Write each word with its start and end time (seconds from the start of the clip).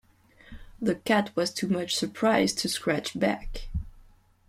The 0.81 0.95
cat 0.95 1.29
was 1.35 1.53
too 1.53 1.67
much 1.67 1.93
surprised 1.93 2.57
to 2.57 2.69
scratch 2.69 3.19
back. 3.19 3.67